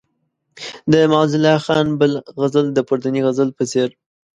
[0.91, 3.89] د معزالله خان بل غزل د پورتني غزل په څېر.